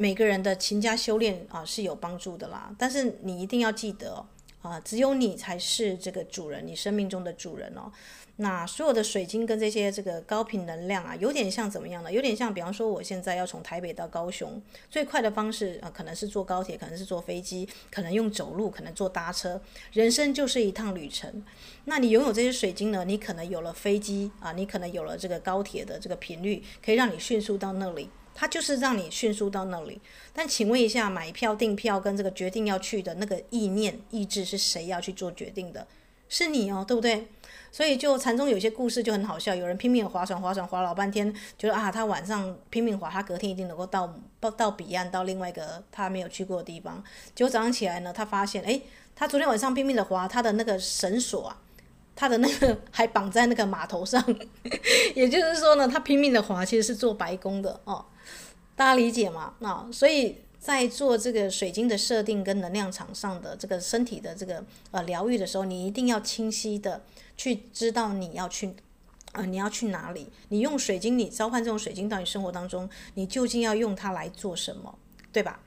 [0.00, 4.24] 每个人的勤加修炼啊是有帮助的啦，但是你一定要记得
[4.62, 7.90] 啊，只有你才是这个主人，你生命中的主人哦。
[8.36, 12.12] 那所有的水晶跟这些这个高频能量啊，有点像怎么样呢？
[12.12, 19.60] 有点像，比方说我现在要从台北到高雄，最快的方式啊，可能是坐高铁，可能是坐飞机，可能用走路，可能坐搭车。
[19.92, 21.44] 人生就是一趟旅程。
[21.86, 28.08] 那你拥有这些水晶呢，你可能有了飞机啊，你可能有了这个高铁的这个频率，可以让你迅速到那里。
[28.40, 30.00] 它就是让你迅速到那里，
[30.32, 35.84] 但请问一下，买票订票跟这个决定要去的那个意念意志是谁要去做决定的？
[36.28, 37.26] 是你哦，对不对？
[37.72, 47.02] 所以就禅宗有些故事就很好笑，有人拼命划船，划船划老半天，觉得啊，他晚上拼命划，他隔天一定能够到到到彼岸，到另外一个他没有去过的地方。
[47.34, 48.82] 结果早上起来呢，他发现，诶，
[49.16, 51.60] 他昨天晚上拼命的划，他的那个绳索啊，
[52.14, 54.22] 他的那个还绑在那个码头上，
[55.16, 58.04] 也就是说呢，他拼命的划，其实是做白工的哦。
[58.78, 59.54] 大家理解吗？
[59.58, 67.02] 那、所以在做这个水晶的设定跟能量场上的这个身体的这个呃疗愈的时候，你一定要清晰的
[67.36, 68.72] 去知道你要去，
[69.32, 70.28] 呃你要去哪里？
[70.50, 74.96] 你用水晶，你召唤这种水晶到你生活当中，你究竟要用它来做什么？
[75.32, 75.58] 对吧？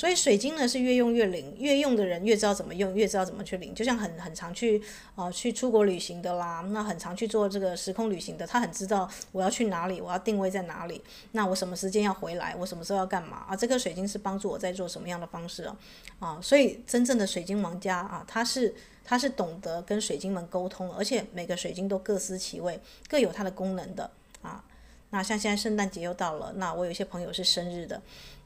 [0.00, 3.74] 所以水晶呢是越用越灵，越用的人越知道怎么用，越知道怎么去灵。
[3.74, 4.82] 就像很很常去
[5.14, 13.54] 啊、去出国旅行的啦，那很常去做这个时空旅行的，他很知道我要去哪里，我要定位在哪里，那我什么时间要回来，我什么时候要干嘛啊？
[13.54, 15.76] 这颗水晶是帮助我在做什么样的方式啊？
[16.18, 24.10] 啊，所以真正的水晶王家啊，他是他是懂得跟水晶们沟通，而且每个水晶都各司其位，各有它的功能的
[24.40, 24.64] 啊。
[25.10, 28.00] 那像现在圣诞节又到了，那我有些朋友是生日的。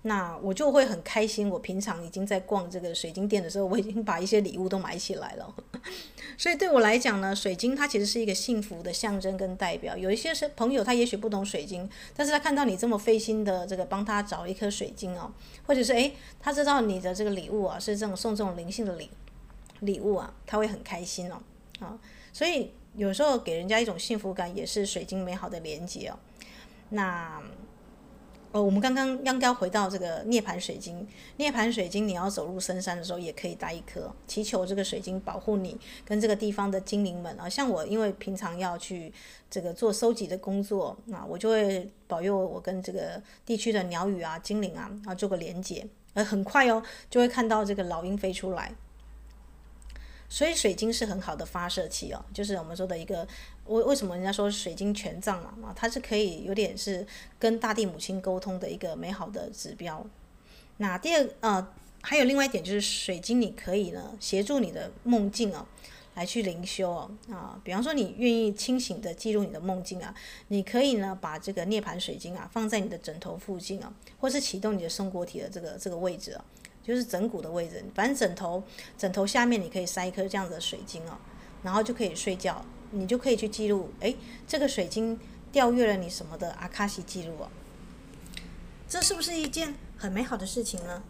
[0.06, 1.48] 那我就会很开心。
[1.48, 5.54] 我平常已经在逛这个水晶店的时候，我已经把一些礼物都买起来了。
[6.36, 9.96] 所以对我来讲呢，水晶它其实是一个幸福的象征跟代表。
[9.96, 15.32] 有一些是朋友，他也许不懂水晶，但是他看到你这么费心的这个帮他找一颗水晶哦，
[15.66, 19.08] 或者是诶，他知道你的这个礼物啊是这种送这种灵性的礼
[19.80, 21.40] 礼物啊，他会很开心哦。
[21.80, 21.98] 啊，
[22.30, 26.18] 所以有时候给人家一种幸福感，也是水晶美好的连接哦。
[26.90, 27.42] 那。
[28.52, 31.04] 呃，我们刚刚刚刚回到这个涅槃水晶，
[31.38, 37.48] 涅槃水晶，你要走入深山的时候也可以带一颗，祈求这个水晶保护你跟这个地方的精灵们啊。
[37.48, 39.12] 像我，因为平常要去
[39.50, 48.72] 这个做收集的工作，啊，我就会保佑我跟这个地区的鸟语啊、精灵啊啊做个连接，呃，很快哦，就会看到这个老鹰飞出来。
[50.26, 53.26] 所以水晶是很好的发射器哦，就是我们说的一个，
[53.66, 57.06] 为为什么人家说水晶权杖嘛，啊，它是可以有点是
[57.38, 60.04] 跟大地母亲沟通的一个美好的指标。
[60.76, 61.66] 那第二，呃，
[62.02, 65.66] 还有另外一点就是水晶，你可以呢协助你的梦境哦，
[66.14, 70.14] 来去灵修哦，啊，比方说你愿意清醒的记录你的梦境啊，
[70.48, 76.44] 你可以呢把这个涅槃水晶啊放在你的枕头附近啊，或是启动你的松果体的这个这个位置啊。
[76.82, 78.62] 就是枕骨的位置，反正枕头
[78.98, 81.16] 枕头下面你可以塞一颗这样子的水晶哦，
[81.62, 82.62] 然后就可以睡觉，
[82.94, 84.14] 你就可以去记录，哎，
[84.46, 85.18] 这个水晶
[85.52, 87.48] 调阅了你什么的阿卡西记录哦，
[88.88, 91.02] 这是不是一件很美好的事情呢？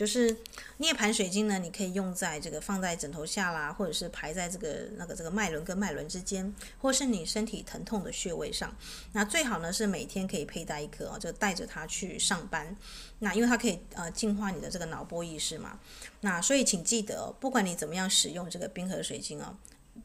[0.00, 0.34] 就是
[0.78, 8.74] 涅槃水晶呢，你可以用在这个放在枕头下啦，或者是排在这个那个这个脉轮跟脉轮之间，或是你身体疼痛的穴位上。
[9.12, 12.74] 那最好呢是每天可以佩戴一颗哦，就带着它去上班。
[13.18, 15.78] 那因为它可以呃净化你的这个脑波意识嘛。
[16.22, 19.54] 那所以请记得，不管你怎么样使用这个冰河水晶哦，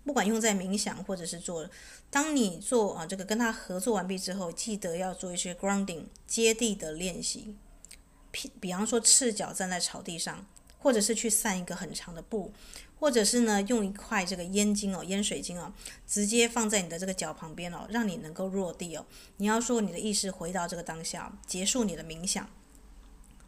[0.04, 1.70] 不管用在冥想或者是做，
[2.10, 7.56] 当你做啊这个跟它合作完毕之后，记得要做一些 grounding 接地的练习。
[8.60, 10.46] 比方说，赤脚站在草地上，
[10.80, 12.52] 或者是去散一个很长的步，
[13.00, 15.74] 或者是呢，用一块这个烟晶哦，烟水晶哦，
[16.08, 19.06] 直接放在你的这个脚旁边哦，让你能够落地哦。
[19.38, 22.50] 你要说你的意识回到这个当下，结束你的冥想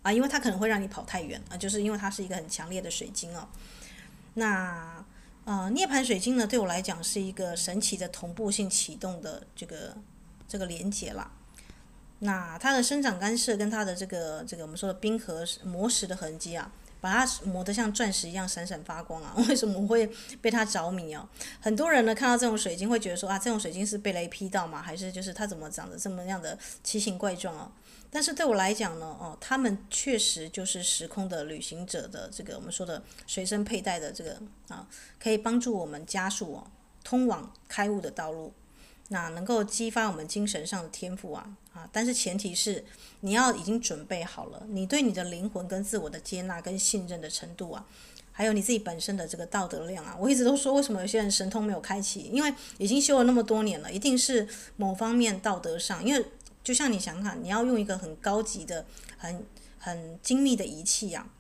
[0.01, 3.47] 啊，因为它可能会让你跑太远啊，就是因为它是一个很强烈的水晶哦。
[4.35, 5.05] 那
[5.45, 9.95] 呃，涅槃水晶呢，对我来讲是一个神奇的同步性启动的这个
[10.47, 11.31] 这个连接啦。
[12.19, 19.35] 那它的生长干涉跟它的这个这个我们说的冰河磨石的痕迹啊，把它磨得像钻石一样闪闪发光啊！
[19.47, 20.09] 为什么会
[20.41, 21.29] 被它着迷啊？
[21.61, 24.81] 很多人呢看到这种水晶会觉得说啊，这种水晶是被雷劈到吗？
[24.81, 27.71] 还是就是它怎么长得这么样的奇形怪状啊？
[28.09, 34.87] 但是对我来讲呢，哦，他们确实就是时空的旅行者的这个我们说的随身佩戴的这个啊，
[35.21, 36.67] 可以帮助我们加速哦
[37.03, 38.51] 通往开悟的道路。
[39.09, 41.87] 那能够激发我们精神上的天赋啊啊！
[41.93, 42.83] 但是前提是
[43.21, 47.85] 你要已经准备好了，你对你的灵魂跟自我的接纳跟信任的程度啊，
[48.33, 50.13] 还有你自己本身的这个道德量啊。
[50.19, 52.29] 我一直都说，为什么有些人神通没有开启？
[52.33, 56.03] 因为已经修了那么多年了，一定是某方面道德上。
[56.03, 56.25] 因为
[56.61, 58.85] 就像你想想，你要用一个很高级的、
[59.17, 59.45] 很
[59.79, 61.36] 很精密的仪器呀、啊。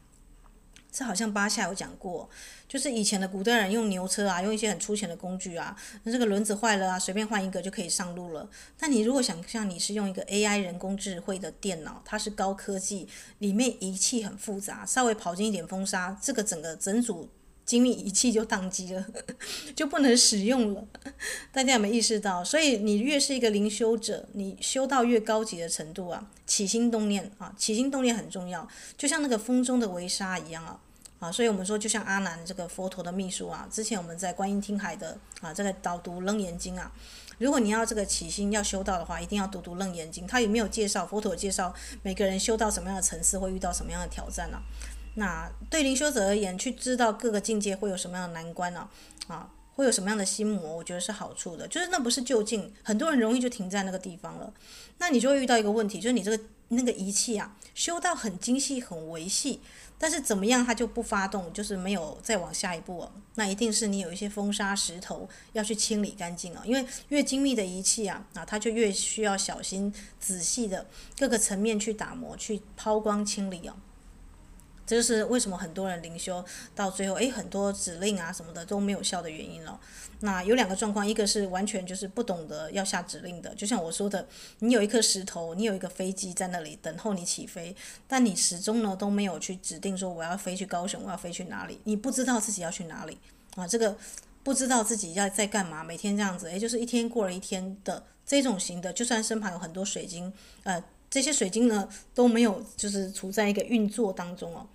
[0.97, 2.27] 这好像巴夏有讲过，
[2.67, 8.49] 就是以前的古代人用牛车啊，用一些很粗浅的工具啊，那这个轮子坏了啊，随便换一个就可以上路了。
[8.79, 13.07] 但你如果想象你是用一个 AI 人工智慧的电脑，它是高科技，
[13.37, 17.29] 里面仪器很复杂，稍微跑进一点风沙，这个整个整组
[17.63, 19.05] 精密仪器就宕机了，
[19.75, 20.83] 就不能使用了。
[21.51, 22.43] 大家有没有意识到？
[22.43, 30.79] 所以你越是一个灵修者，你修到越高级的程度啊，起心动念啊，起心动念很重要，就像那个风中的微沙一样啊。
[31.19, 36.91] 啊，所以我们说，就像阿难这个佛陀的秘书啊，之前我们在观音听海的啊，这个导读楞严经啊，
[37.39, 40.27] 如果你要这个起心要修道的话，一定要读读楞严经。
[40.27, 44.59] 他有没有介绍佛陀介绍每个人修到什么样的层次会遇到什么样的挑战呢、
[45.15, 48.87] 那对灵修者而言，去知道各个境界会有什么样的难关呢、
[49.27, 49.49] 啊？
[49.73, 50.77] 会有什么样的心魔？
[50.77, 54.51] 我觉得是好处的，就是那不是就近，很多人容易就停在那个地方了。
[54.97, 59.61] 那你就会遇到一个问题，就是你这个那个仪器啊，修到很精细、很维系。
[59.99, 63.11] 但是怎么样，它就不发动，就是没有再往下一步哦。
[63.35, 66.61] 那一定是你有一些风沙石头要去清理干净啊。
[66.65, 70.85] 因为越精密的仪器啊，啊，它就越需要小心仔细的
[71.17, 73.75] 各个层面去打磨、去抛光清理哦。
[74.87, 79.77] 这就是为什么很多人灵修到最后，诶，很多指令啊什么的都没有效的原因了。
[80.21, 84.25] 那有两个状况，一个是完全就是不懂得要下指令的，就像我说的，
[84.59, 87.75] 你有一颗石头，你有一个飞机在那里等候你起飞，
[88.07, 93.19] 但你始终呢都没有去指定说我要飞去高雄，我要飞去哪里，你不知道自己要去哪里
[93.55, 93.95] 啊，这个
[94.41, 104.65] 不知道自己要在干嘛，每天这样子，诶，就是一天过了一天的这种型的，就算身旁有很多水晶，呃，这些水晶呢都没有就是处在一个运作当中哦。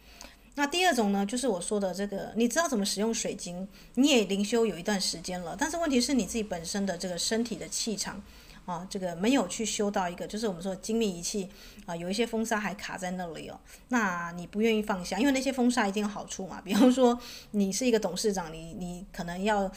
[0.55, 8.22] 那第二种呢，就是我说的这个，你知道怎么使用水晶，你也灵修有一段时间了，但是问题是你自己本身的这个身体的气场
[8.66, 11.48] 啊，这个没有去修到一个，就是我们说精密仪器
[11.86, 17.18] 啊，有一些风沙还卡在那里哦，那你不愿意放下，因为那些风沙一定有好处嘛，比方说
[17.53, 19.70] 你是一个董事长，你你可能要。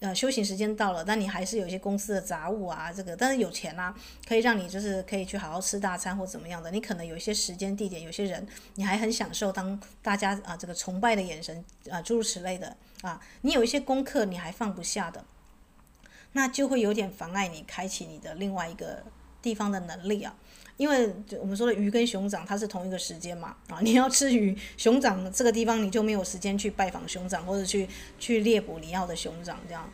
[0.00, 3.92] 呃，修行时间到了，但你还是有一些公司的杂务啊，这个，但是有钱啊，
[4.28, 6.70] 可以让你就是可以去好好吃大餐或怎么样的。
[6.70, 8.46] 你可能有一些时间地点，有些人
[8.76, 13.20] 你还很享受当大家啊这个崇拜的眼神啊，诸如此类的啊。
[13.40, 15.24] 你有一些功课你还放不下的，
[16.32, 19.02] 那就会有点妨碍你开启你的另外一个
[19.42, 20.32] 地方的能力啊。
[20.78, 27.86] 因为我们说的鱼跟熊掌，它是同一个时间嘛，啊，你要吃鱼，熊掌这个地方你就没有时间去拜访熊掌，或者去
[28.18, 29.92] 去猎捕你要的熊掌这样。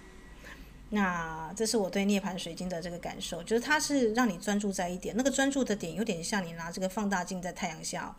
[0.91, 8.15] 那这是我对涅槃水晶的这个感受，就是它是让你专注在一点，那个专注的点有点像你拿这个放大镜在太阳下，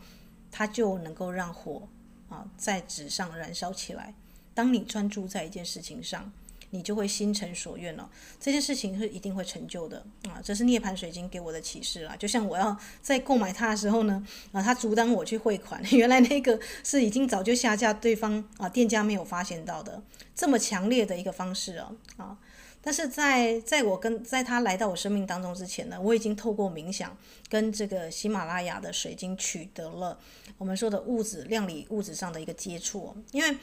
[0.50, 1.88] 它就能够让火
[2.28, 4.12] 啊在纸上燃烧起来。
[4.52, 6.32] 当你专注在一件事情上。
[6.76, 8.08] 你就会心诚所愿了，
[8.38, 10.36] 这件事情是一定会成就的啊！
[10.44, 12.14] 这是涅槃水晶给我的启示啦。
[12.16, 14.22] 就像我要在购买它的时候呢，
[14.52, 20.02] 啊，它阻挡我去汇款， 原来那个是已经早就下架，对方啊店家没有发现到的，
[20.34, 22.36] 这么强烈的一个方式哦啊！
[22.82, 27.16] 但是在在我跟在他来到我生命当中之前呢，我已经透过冥想
[27.48, 30.16] 跟这个喜马拉雅的水晶取得了
[30.56, 33.56] 我们说的物质量理物质上的一个接触，因为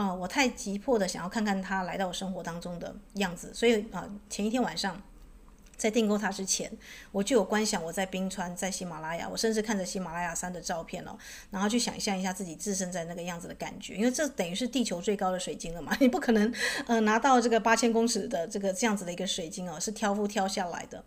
[0.00, 5.00] 啊、我太急迫的想要看看他来到我生活当中的样子，所以啊、前一天晚上。
[5.78, 6.72] 在订购它之前，
[7.12, 11.14] 我就有观想我在冰川，在喜马拉雅，我甚至看着喜马拉雅山的照片哦，
[11.50, 16.50] 然后去想象一下自己置身在那个样子的感觉，因为这等于是地球最高的水晶了嘛， 你不可能
[16.86, 21.04] 呃拿到这个八千公尺的这个这样子的一个水晶哦，是挑夫挑下来的，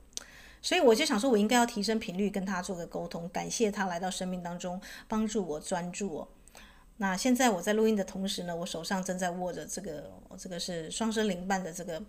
[0.61, 6.27] 所以我就想说，我应该要提升频率跟他做个沟通，感谢他来到生命当中帮助我专注哦。
[7.01, 12.01] 那现在我在录音的同时呢，我手上正在握着这个这个是双生灵伴的这个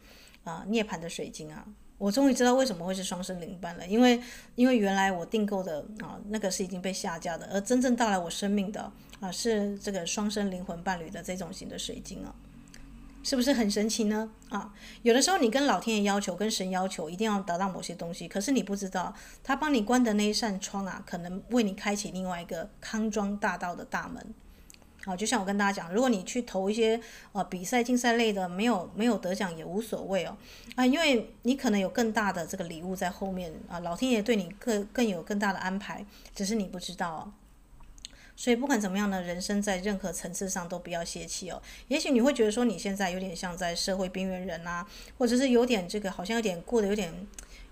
[0.44, 1.64] 啊、涅槃的水晶啊。
[1.96, 4.20] 我终于知道为什么会是双生灵伴了，因为
[4.54, 12.34] 因为原来我订购的啊那个是已经被下架的，而真正带来我生命的啊是这个双生灵魂伴侣的这种型的水晶啊，
[13.22, 14.32] 是不是很神奇呢？
[14.48, 14.72] 啊，
[15.02, 19.14] 有的时候你跟老天爷要求，跟神要求一定要得到某些东西，可是你不知道
[19.44, 24.34] 他帮你关的那一扇窗啊，可能为你开启另外一个康庄大道的大门。
[25.06, 27.00] 啊，就像我跟大家讲，如果你去投一些
[27.32, 30.36] 呃比赛、竞赛类的，没有没有得奖也无所谓哦，
[30.74, 37.32] 啊，因为你可能有更大的这个礼物在后面啊，老天爷对你更更有更大的安排，只是你不知道。
[38.36, 41.60] 所以不管怎么样呢，人生在任何层次上都不要泄气哦。
[41.88, 44.86] 也许你会觉得说你现在有点像在社会边缘人啊，
[45.18, 47.12] 或者是有点这个好像有点过得有点。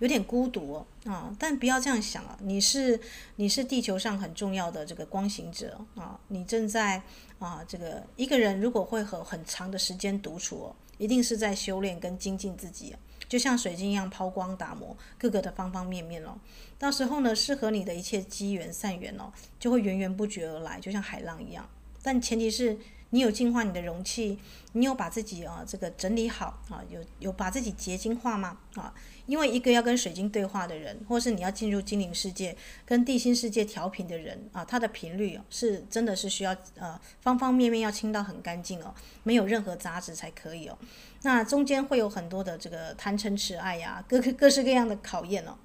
[0.00, 2.38] 有点孤独啊、但不要这样想啊！
[2.40, 3.00] 你是
[3.36, 7.02] 你是地球上很重要的这个光行者啊，你正在
[7.38, 12.94] 啊这个一个人如果会和很长的时间独处哦，一定是在修炼跟精进自己，
[13.28, 16.38] 就像水晶一样抛光打磨各个的方方面面哦。
[16.78, 21.68] 到时候呢，适合你的一切机缘善缘哦，就会源源不绝而来，就像海浪一样。
[22.02, 22.78] 但前提是。
[23.10, 24.38] 你有净化你的容器，
[24.72, 28.58] 你有把自己啊这个整理好啊，有有把自己结晶化吗？
[28.74, 28.92] 啊，
[29.24, 32.54] 因为一个要跟水晶对话的人，或是你要进入精灵世界、
[32.84, 40.76] 跟地心世界调频的人啊，他的频率是真的是需要呃方方面面要清到很干净哦，没有任何杂质才可以哦。
[41.22, 45.56] 那中间会有很多的这个贪嗔痴爱呀，各各各式各样的考验哦。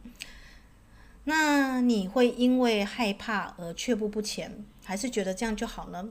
[1.26, 6.10] 那你会因为害怕而却步不前，还是觉得这样就好呢？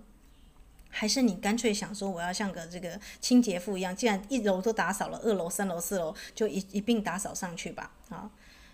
[0.94, 7.90] 还是你干脆想说，我要像个这个清洁妇一样，既然一楼都打扫了，二楼、三楼、四楼就一一并打扫上去吧。
[8.10, 8.30] 啊，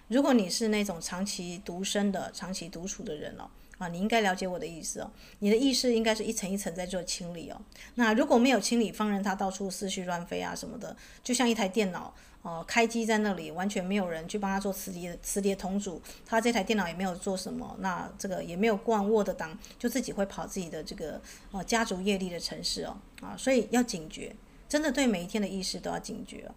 [0.09, 3.49] 如果你是那种长期独身的、长期独处的人哦，
[3.79, 5.11] 啊，你应该了解我的意思哦。
[5.39, 7.61] 你的意识应该是一层一层在做清理哦。
[7.95, 12.13] 那如果没有清理，放任它到处思绪乱飞啊什么的，就像一台电脑。
[12.43, 21.21] 哦，开机在那里，完全没有人去帮他做磁碟、磁碟同组，他这台电脑也没有做什么，那这个也没有灌 Word 档，就自己会跑自己的这个
[21.51, 24.35] 呃家族业力的城市哦，啊，所以要警觉，
[24.69, 26.55] 真的对每一天的意识都要警觉哦。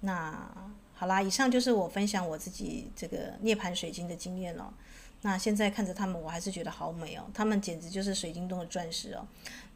[0.00, 0.50] 那
[0.94, 4.72] 好啦，以上就是我分享我自己这个涅槃水晶的经验了。
[5.22, 9.26] 那现在看着他们，我还是觉得好美哦，他们简直就是水晶中的钻石哦。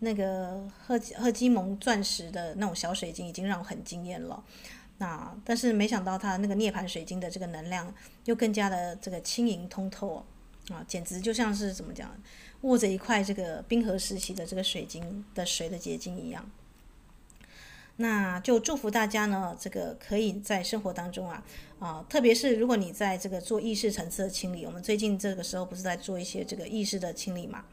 [0.00, 4.42] 那个赫赫基蒙钻石的那种小水晶已经让我很惊艳了。
[4.98, 7.94] 那但是没想到它那个涅槃水晶的这个能量
[8.24, 12.10] 又更加的这个轻盈通透哦，啊，简直就像是怎么讲，
[12.62, 16.50] 握着一块这个冰河时期的这个水晶的水的结晶一样。
[18.00, 21.44] 那就祝福大家呢，这个可以在生活当中啊，
[21.80, 27.64] 啊，特别是如果你在这个做意识层次的清理，我们最近这个时候不是在做一些这个意识的清理嘛，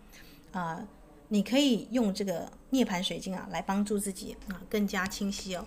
[0.51, 0.87] 啊，
[1.29, 5.65] 你可以用这个涅槃水晶啊来帮助自己啊更加清晰哦。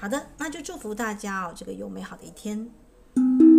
[0.00, 3.49] 好的那就祝福大家哦这个有美好的一天。